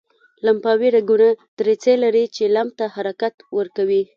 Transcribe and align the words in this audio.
لمفاوي 0.45 0.89
رګونه 0.95 1.29
دریڅې 1.59 1.93
لري 2.03 2.23
چې 2.35 2.43
لمف 2.55 2.71
ته 2.79 2.85
حرکت 2.95 3.33
ورکوي. 3.57 4.01